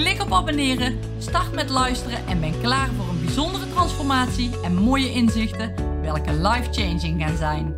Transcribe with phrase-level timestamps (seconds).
[0.00, 5.12] Klik op abonneren, start met luisteren en ben klaar voor een bijzondere transformatie en mooie
[5.12, 7.74] inzichten, welke life-changing gaan zijn.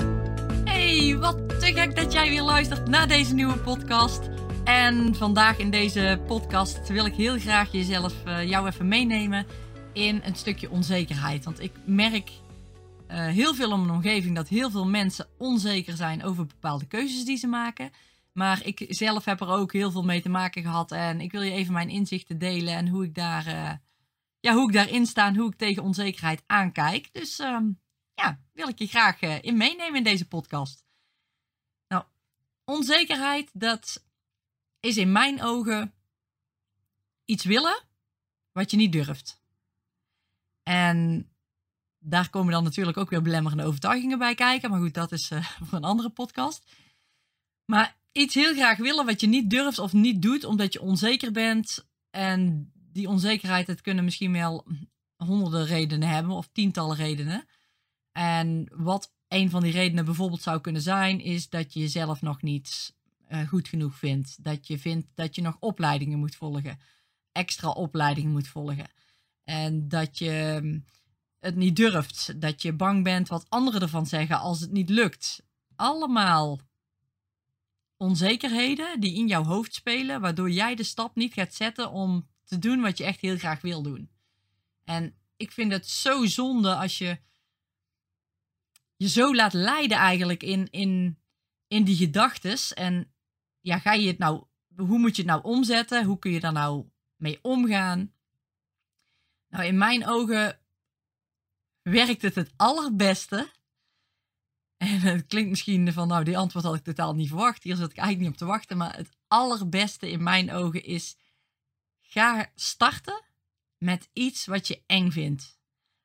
[0.65, 4.21] Hey, wat te gek dat jij weer luistert naar deze nieuwe podcast.
[4.65, 9.47] En vandaag in deze podcast wil ik heel graag jezelf, uh, jou even meenemen
[9.93, 11.45] in een stukje onzekerheid.
[11.45, 12.30] Want ik merk
[13.11, 17.25] uh, heel veel om mijn omgeving dat heel veel mensen onzeker zijn over bepaalde keuzes
[17.25, 17.91] die ze maken.
[18.33, 20.93] Maar ik zelf heb er ook heel veel mee te maken gehad.
[20.93, 23.73] En ik wil je even mijn inzichten delen en hoe ik, daar, uh,
[24.41, 27.13] ja, hoe ik daarin sta en hoe ik tegen onzekerheid aankijk.
[27.13, 27.61] Dus uh,
[28.15, 30.85] ja, wil ik je graag uh, in meenemen in deze podcast.
[31.89, 32.05] Nou,
[32.65, 34.05] onzekerheid, dat
[34.80, 35.95] is in mijn ogen
[37.24, 37.83] iets willen
[38.52, 39.41] wat je niet durft.
[40.63, 41.30] En
[41.99, 44.71] daar komen dan natuurlijk ook weer belemmerende overtuigingen bij kijken.
[44.71, 46.71] Maar goed, dat is uh, voor een andere podcast.
[47.65, 51.32] Maar iets heel graag willen wat je niet durft of niet doet omdat je onzeker
[51.32, 51.87] bent.
[52.10, 54.66] En die onzekerheid, het kunnen misschien wel
[55.16, 57.46] honderden redenen hebben of tientallen redenen.
[58.13, 62.43] En wat een van die redenen bijvoorbeeld zou kunnen zijn, is dat je jezelf nog
[62.43, 62.95] niet
[63.29, 64.44] uh, goed genoeg vindt.
[64.44, 66.78] Dat je vindt dat je nog opleidingen moet volgen,
[67.33, 68.91] extra opleidingen moet volgen.
[69.44, 70.84] En dat je mm,
[71.38, 75.43] het niet durft, dat je bang bent wat anderen ervan zeggen als het niet lukt.
[75.77, 76.60] Allemaal
[78.03, 82.59] onzekerheden die in jouw hoofd spelen, waardoor jij de stap niet gaat zetten om te
[82.59, 84.11] doen wat je echt heel graag wil doen.
[84.85, 87.19] En ik vind het zo zonde als je
[88.97, 91.19] je zo laat leiden eigenlijk in, in,
[91.67, 92.75] in die gedachtes.
[92.75, 93.12] En
[93.61, 94.45] ja, ga je het nou,
[94.77, 96.05] hoe moet je het nou omzetten?
[96.05, 98.12] Hoe kun je daar nou mee omgaan?
[99.49, 100.61] Nou, in mijn ogen
[101.83, 103.51] werkt het het allerbeste
[104.82, 107.62] en het klinkt misschien van, nou, die antwoord had ik totaal niet verwacht.
[107.62, 108.76] Hier zat ik eigenlijk niet op te wachten.
[108.76, 111.16] Maar het allerbeste in mijn ogen is:
[112.00, 113.25] ga starten
[113.78, 115.60] met iets wat je eng vindt.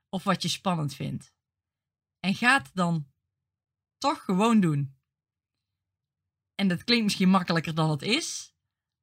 [0.09, 1.33] Of wat je spannend vindt.
[2.19, 3.07] En ga het dan
[3.97, 4.95] toch gewoon doen.
[6.55, 8.53] En dat klinkt misschien makkelijker dan het is.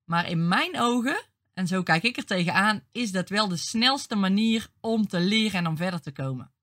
[0.04, 4.14] Maar in mijn ogen, en zo kijk ik er tegenaan, is dat wel de snelste
[4.14, 6.53] manier om te leren en om verder te komen.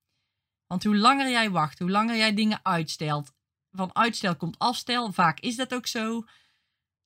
[0.71, 3.33] Want hoe langer jij wacht, hoe langer jij dingen uitstelt,
[3.71, 6.25] van uitstel komt afstel, vaak is dat ook zo,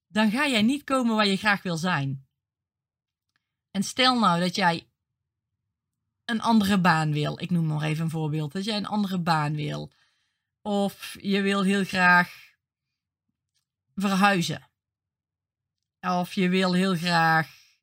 [0.07, 2.27] dan ga jij niet komen waar je graag wil zijn.
[3.71, 4.89] En stel nou dat jij
[6.25, 7.41] een andere baan wil.
[7.41, 8.51] Ik noem nog even een voorbeeld.
[8.51, 9.91] Dat jij een andere baan wil.
[10.61, 12.55] Of je wil heel graag
[13.95, 14.69] verhuizen.
[15.99, 17.75] Of je wil heel graag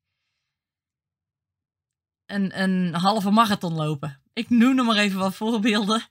[2.25, 4.22] een, een halve marathon lopen.
[4.33, 6.07] Ik noem er maar even wat voorbeelden.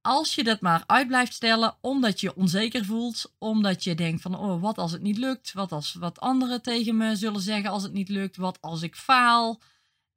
[0.00, 4.34] Als je dat maar uit blijft stellen omdat je onzeker voelt, omdat je denkt van
[4.34, 7.82] oh wat als het niet lukt, wat als wat anderen tegen me zullen zeggen als
[7.82, 9.62] het niet lukt, wat als ik faal,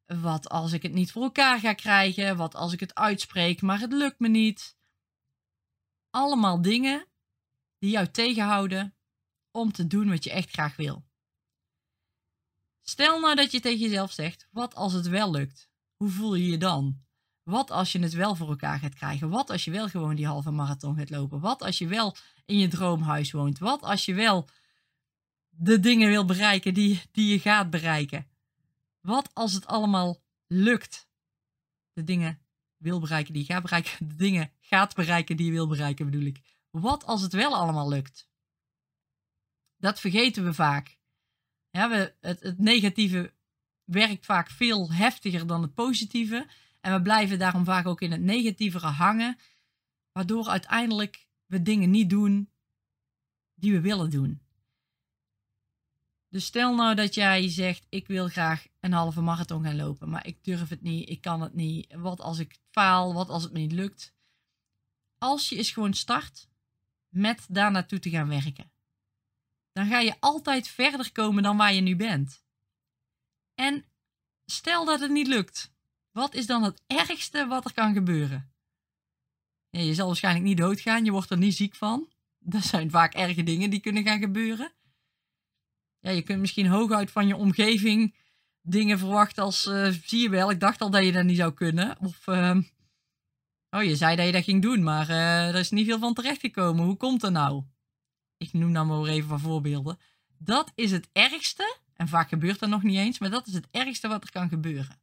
[0.05, 3.79] wat als ik het niet voor elkaar ga krijgen, wat als ik het uitspreek maar
[3.79, 4.77] het lukt me niet.
[6.09, 7.05] Allemaal dingen
[7.77, 8.95] die jou tegenhouden
[9.51, 11.05] om te doen wat je echt graag wil.
[12.81, 15.70] Stel nou dat je tegen jezelf zegt: wat als het wel lukt?
[16.01, 17.01] Hoe voel je je dan?
[17.43, 19.29] Wat als je het wel voor elkaar gaat krijgen?
[19.29, 21.39] Wat als je wel gewoon die halve marathon gaat lopen?
[21.39, 23.59] Wat als je wel in je droomhuis woont?
[23.59, 24.49] Wat als je wel
[25.49, 28.27] de dingen wil bereiken die, die je gaat bereiken?
[29.01, 31.09] Wat als het allemaal lukt?
[31.93, 32.41] De dingen
[32.77, 34.07] wil bereiken die je gaat bereiken.
[34.07, 36.41] De dingen gaat bereiken die je wil bereiken, bedoel ik.
[36.69, 38.29] Wat als het wel allemaal lukt?
[39.77, 40.99] Dat vergeten we vaak.
[41.69, 43.33] Ja, we, het, het negatieve
[43.91, 46.47] werkt vaak veel heftiger dan het positieve.
[46.81, 49.37] En we blijven daarom vaak ook in het negatievere hangen,
[50.11, 52.49] waardoor uiteindelijk we dingen niet doen
[53.55, 54.41] die we willen doen.
[56.29, 60.27] Dus stel nou dat jij zegt: Ik wil graag een halve marathon gaan lopen, maar
[60.27, 61.93] ik durf het niet, ik kan het niet.
[61.93, 64.13] Wat als ik faal, wat als het me niet lukt?
[65.17, 66.49] Als je eens gewoon start
[67.09, 68.71] met daar naartoe te gaan werken,
[69.71, 72.43] dan ga je altijd verder komen dan waar je nu bent.
[73.61, 73.85] En
[74.45, 75.73] stel dat het niet lukt.
[76.11, 78.53] Wat is dan het ergste wat er kan gebeuren?
[79.69, 82.09] Ja, je zal waarschijnlijk niet doodgaan, je wordt er niet ziek van.
[82.39, 84.73] Dat zijn vaak erge dingen die kunnen gaan gebeuren.
[85.99, 88.15] Ja, je kunt misschien hooguit van je omgeving
[88.61, 91.53] dingen verwacht als, uh, zie je wel, ik dacht al dat je dat niet zou
[91.53, 91.99] kunnen.
[91.99, 92.57] Of, uh,
[93.69, 96.13] oh, je zei dat je dat ging doen, maar uh, er is niet veel van
[96.13, 96.85] terechtgekomen.
[96.85, 97.63] Hoe komt dat nou?
[98.37, 99.99] Ik noem nou maar even wat voorbeelden.
[100.37, 103.67] Dat is het ergste, en vaak gebeurt dat nog niet eens, maar dat is het
[103.71, 105.01] ergste wat er kan gebeuren.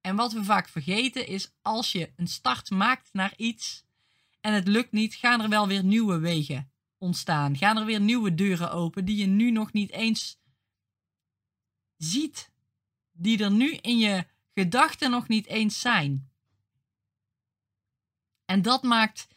[0.00, 3.84] En wat we vaak vergeten is, als je een start maakt naar iets
[4.40, 7.56] en het lukt niet, gaan er wel weer nieuwe wegen ontstaan.
[7.56, 10.40] Gaan er weer nieuwe deuren open die je nu nog niet eens
[11.96, 12.50] ziet.
[13.12, 16.30] Die er nu in je gedachten nog niet eens zijn.
[18.44, 19.28] En dat maakt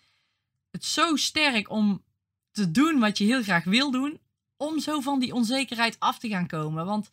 [0.69, 2.03] het zo sterk om
[2.51, 4.19] te doen wat je heel graag wil doen,
[4.61, 6.85] om zo van die onzekerheid af te gaan komen.
[6.85, 7.09] Want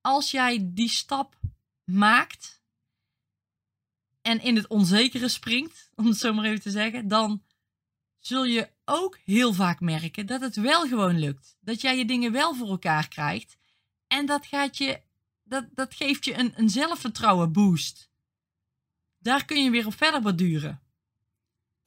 [0.00, 1.38] als jij die stap
[1.84, 2.62] maakt
[4.22, 7.42] en in het onzekere springt, om het zo maar even te zeggen, dan
[8.18, 11.56] zul je ook heel vaak merken dat het wel gewoon lukt.
[11.60, 13.56] Dat jij je dingen wel voor elkaar krijgt.
[14.06, 15.00] En dat, gaat je,
[15.42, 18.10] dat, dat geeft je een, een zelfvertrouwen boost.
[19.18, 20.82] Daar kun je weer op verder borduren.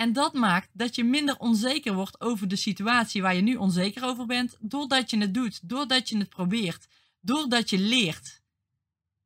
[0.01, 4.03] En dat maakt dat je minder onzeker wordt over de situatie waar je nu onzeker
[4.03, 6.88] over bent, doordat je het doet, doordat je het probeert,
[7.19, 8.42] doordat je leert,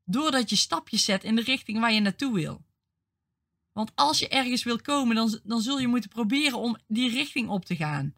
[0.04, 2.66] doordat je stapjes zet in de richting waar je naartoe wil.
[3.72, 7.50] Want als je ergens wil komen, dan, dan zul je moeten proberen om die richting
[7.50, 8.13] op te gaan.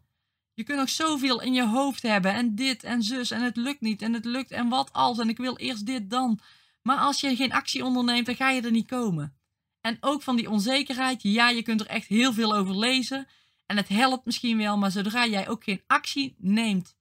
[0.54, 3.80] Je kunt nog zoveel in je hoofd hebben en dit en zus en het lukt
[3.80, 6.40] niet en het lukt en wat als en ik wil eerst dit dan.
[6.82, 9.37] Maar als je geen actie onderneemt, dan ga je er niet komen.
[9.80, 13.26] En ook van die onzekerheid, ja, je kunt er echt heel veel over lezen
[13.66, 16.96] en het helpt misschien wel, maar zodra jij ook geen actie neemt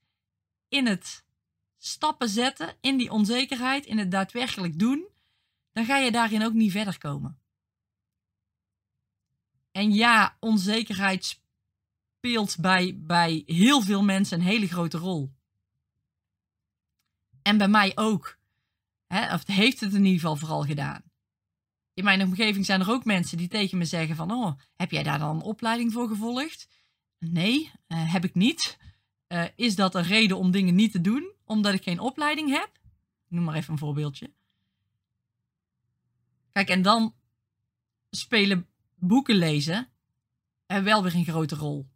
[0.70, 1.26] in het
[1.78, 5.08] stappen zetten, in die onzekerheid, in het daadwerkelijk doen,
[5.72, 7.40] dan ga je daarin ook niet verder komen.
[9.72, 11.42] En ja, onzekerheid
[12.18, 15.34] speelt bij, bij heel veel mensen een hele grote rol.
[17.42, 18.38] En bij mij ook.
[19.08, 21.07] Of heeft het in ieder geval vooral gedaan.
[21.98, 24.32] In mijn omgeving zijn er ook mensen die tegen me zeggen van...
[24.32, 26.68] Oh, heb jij daar dan een opleiding voor gevolgd?
[27.20, 28.78] Nee, uh, heb ik niet.
[29.28, 31.32] Uh, is dat een reden om dingen niet te doen?
[31.46, 32.70] Omdat ik geen opleiding heb?
[33.28, 34.32] Noem maar even een voorbeeldje.
[36.52, 37.16] Kijk, en dan
[38.10, 39.88] spelen boeken lezen
[40.66, 41.90] er wel weer een grote rol.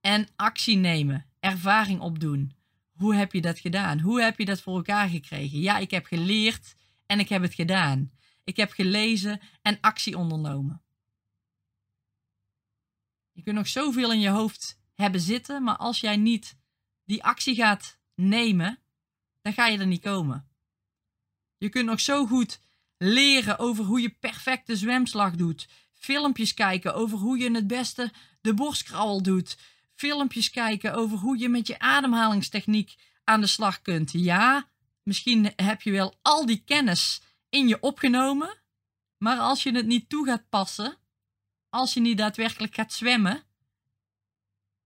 [0.00, 2.54] En actie nemen, ervaring opdoen.
[2.92, 4.00] Hoe heb je dat gedaan?
[4.00, 5.60] Hoe heb je dat voor elkaar gekregen?
[5.60, 6.74] Ja, ik heb geleerd
[7.06, 8.10] en ik heb het gedaan.
[8.44, 10.82] Ik heb gelezen en actie ondernomen.
[13.32, 16.56] Je kunt nog zoveel in je hoofd hebben zitten, maar als jij niet
[17.04, 18.78] die actie gaat nemen,
[19.42, 20.48] dan ga je er niet komen.
[21.56, 22.60] Je kunt nog zo goed
[22.96, 25.68] leren over hoe je perfecte zwemslag doet
[26.00, 29.58] filmpjes kijken over hoe je het beste de borstkrauwel doet.
[29.94, 32.94] Filmpjes kijken over hoe je met je ademhalingstechniek
[33.24, 34.12] aan de slag kunt.
[34.12, 34.68] Ja,
[35.02, 38.58] misschien heb je wel al die kennis in je opgenomen,
[39.18, 40.98] maar als je het niet toe gaat passen,
[41.68, 43.42] als je niet daadwerkelijk gaat zwemmen,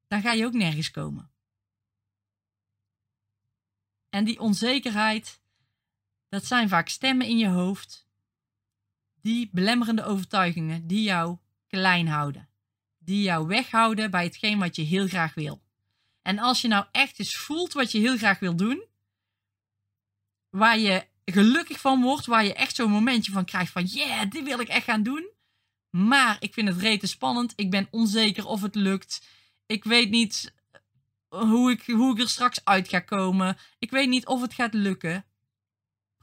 [0.06, 1.31] dan ga je ook nergens komen.
[4.08, 5.40] En die onzekerheid,
[6.28, 8.06] dat zijn vaak stemmen in je hoofd
[9.20, 11.38] die belemmerende overtuigingen die jou
[11.69, 12.49] klein houden.
[12.99, 15.62] Die jou weghouden bij hetgeen wat je heel graag wil.
[16.22, 18.86] En als je nou echt eens voelt wat je heel graag wil doen,
[20.50, 24.44] waar je gelukkig van wordt, waar je echt zo'n momentje van krijgt van yeah, dit
[24.44, 25.28] wil ik echt gaan doen.
[25.90, 27.52] Maar ik vind het rete spannend.
[27.56, 29.26] Ik ben onzeker of het lukt.
[29.66, 30.54] Ik weet niet
[31.28, 33.56] hoe ik, hoe ik er straks uit ga komen.
[33.78, 35.24] Ik weet niet of het gaat lukken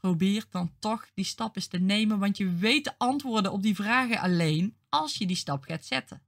[0.02, 3.74] probeer dan toch die stap eens te nemen, want je weet de antwoorden op die
[3.74, 6.22] vragen alleen als je die stap gaat zetten.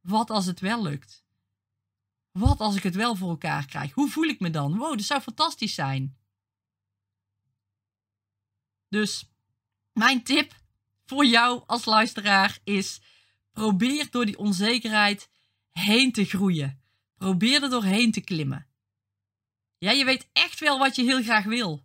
[0.00, 1.24] Wat als het wel lukt?
[2.30, 3.92] Wat als ik het wel voor elkaar krijg?
[3.92, 4.76] Hoe voel ik me dan?
[4.76, 6.16] Wow, dat zou fantastisch zijn.
[8.90, 9.30] Dus
[9.92, 10.54] mijn tip
[11.04, 13.00] voor jou als luisteraar is:
[13.52, 15.30] probeer door die onzekerheid
[15.70, 16.82] heen te groeien.
[17.14, 18.68] Probeer er doorheen te klimmen.
[19.78, 21.82] Ja, je weet echt wel wat je heel graag wil.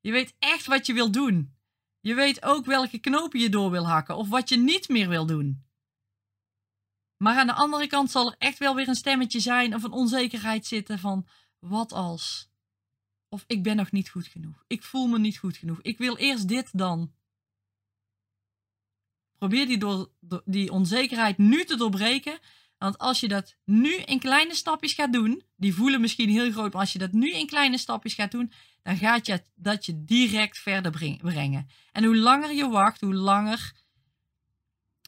[0.00, 1.56] Je weet echt wat je wil doen.
[2.00, 5.26] Je weet ook welke knopen je door wil hakken of wat je niet meer wil
[5.26, 5.66] doen.
[7.16, 9.92] Maar aan de andere kant zal er echt wel weer een stemmetje zijn of een
[9.92, 12.47] onzekerheid zitten van wat als?
[13.28, 14.64] Of ik ben nog niet goed genoeg.
[14.66, 15.78] Ik voel me niet goed genoeg.
[15.82, 17.12] Ik wil eerst dit dan.
[19.38, 20.10] Probeer die, door,
[20.44, 22.38] die onzekerheid nu te doorbreken.
[22.78, 26.72] Want als je dat nu in kleine stapjes gaat doen, die voelen misschien heel groot,
[26.72, 30.04] maar als je dat nu in kleine stapjes gaat doen, dan gaat je dat je
[30.04, 31.68] direct verder brengen.
[31.92, 33.72] En hoe langer je wacht, hoe langer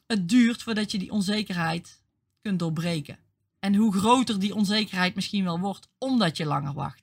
[0.07, 2.03] het duurt voordat je die onzekerheid
[2.41, 3.19] kunt doorbreken.
[3.59, 7.00] En hoe groter die onzekerheid misschien wel wordt, omdat je langer wacht.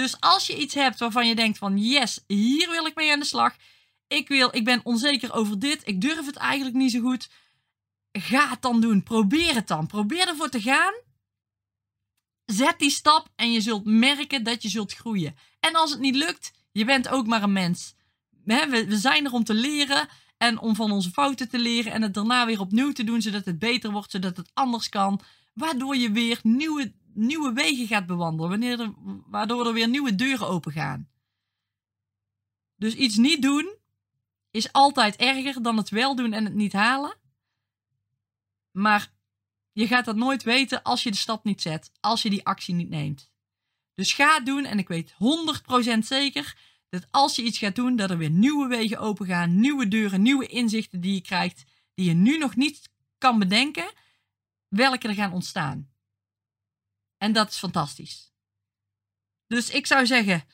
[0.00, 3.18] Dus als je iets hebt waarvan je denkt van yes, hier wil ik mee aan
[3.18, 3.56] de slag.
[4.06, 5.82] Ik, wil, ik ben onzeker over dit.
[5.84, 7.28] Ik durf het eigenlijk niet zo goed.
[8.12, 9.02] Ga het dan doen.
[9.02, 9.86] Probeer het dan.
[9.86, 10.92] Probeer ervoor te gaan.
[12.44, 15.36] Zet die stap en je zult merken dat je zult groeien.
[15.60, 17.94] En als het niet lukt, je bent ook maar een mens.
[18.44, 22.14] We, zijn er om te leren en om van onze fouten te leren en het
[22.14, 25.20] daarna weer opnieuw te doen, zodat het beter wordt, zodat het anders kan.
[25.54, 28.92] Waardoor je weer nieuwe, nieuwe wegen gaat bewandelen, wanneer er,
[29.26, 31.08] waardoor er weer nieuwe deuren open gaan.
[32.76, 33.74] Dus iets niet doen
[34.50, 37.16] is altijd erger dan het wel doen en het niet halen.
[38.70, 39.12] Maar
[39.72, 42.74] je gaat dat nooit weten als je de stap niet zet, als je die actie
[42.74, 43.30] niet neemt.
[43.94, 46.56] Dus ga het doen en ik weet 100% zeker
[46.88, 50.22] dat als je iets gaat doen, dat er weer nieuwe wegen open gaan, nieuwe deuren,
[50.22, 53.92] nieuwe inzichten die je krijgt, die je nu nog niet kan bedenken,
[54.68, 55.90] welke er gaan ontstaan.
[57.20, 58.32] En dat is fantastisch.
[59.46, 60.44] Dus ik zou zeggen,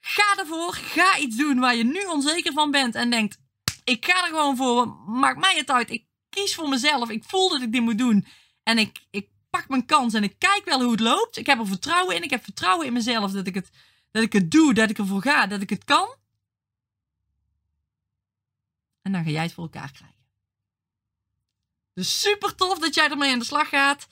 [0.00, 3.38] ga ervoor, ga iets doen waar je nu onzeker van bent en denkt,
[3.84, 7.48] ik ga er gewoon voor, maakt mij het uit, ik kies voor mezelf, ik voel
[7.48, 8.26] dat ik dit moet doen
[8.62, 11.36] en ik, ik pak mijn kans en ik kijk wel hoe het loopt.
[11.36, 13.70] Ik heb er vertrouwen in, ik heb vertrouwen in mezelf dat ik het
[14.10, 16.16] dat ik het doe, dat ik ervoor ga, dat ik het kan.
[19.02, 20.24] En dan ga jij het voor elkaar krijgen.
[21.92, 24.06] Dus super tof dat jij ermee aan de slag gaat.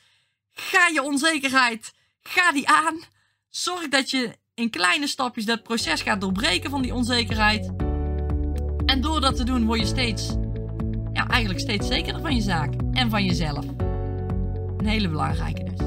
[0.53, 1.93] Ga je onzekerheid,
[2.23, 3.01] ga die aan.
[3.49, 7.71] Zorg dat je in kleine stapjes dat proces gaat doorbreken van die onzekerheid.
[8.87, 10.29] En door dat te doen word je steeds,
[11.13, 13.65] ja, eigenlijk steeds zekerder van je zaak en van jezelf.
[14.77, 15.87] Een hele belangrijke dus.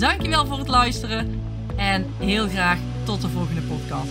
[0.00, 1.40] Dankjewel voor het luisteren.
[1.76, 4.10] En heel graag tot de volgende podcast.